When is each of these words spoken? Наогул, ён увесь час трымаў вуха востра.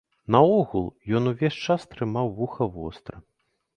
Наогул, 0.35 0.87
ён 1.19 1.29
увесь 1.31 1.59
час 1.67 1.81
трымаў 1.91 2.33
вуха 2.41 2.63
востра. 2.79 3.23